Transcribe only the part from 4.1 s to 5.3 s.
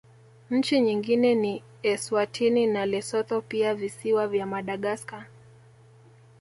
vya Madagaskar